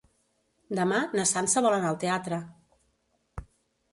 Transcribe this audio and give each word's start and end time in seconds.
Demà 0.79 1.01
na 1.19 1.25
Sança 1.33 1.63
vol 1.67 1.75
anar 1.77 1.91
al 1.91 1.99
teatre. 2.05 2.39